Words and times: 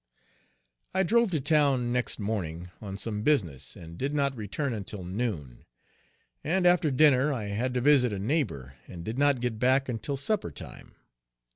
I 0.95 1.03
drove 1.03 1.29
to 1.29 1.39
town 1.39 1.93
next 1.93 2.17
morning, 2.19 2.71
on 2.81 2.97
some 2.97 3.21
business, 3.21 3.75
and 3.75 3.99
did 3.99 4.15
not 4.15 4.35
return 4.35 4.73
until 4.73 5.03
noon; 5.03 5.63
and 6.43 6.65
after 6.65 6.89
dinner 6.89 7.31
I 7.31 7.43
had 7.49 7.75
to 7.75 7.81
visit 7.81 8.11
a 8.11 8.17
neighbor, 8.17 8.77
and 8.87 9.03
did 9.05 9.19
not 9.19 9.41
get 9.41 9.59
back 9.59 9.87
until 9.87 10.17
supper 10.17 10.49
time. 10.49 10.95